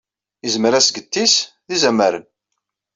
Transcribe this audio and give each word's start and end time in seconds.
Izimer 0.45 0.73
asget-is 0.79 1.33
d 1.67 1.69
izamaren. 1.75 2.25